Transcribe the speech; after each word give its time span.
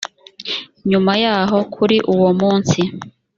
nyuma 0.89 1.11
yaho 1.23 1.57
kuri 1.73 1.97
uwo 2.13 2.29
munsi 2.39 2.79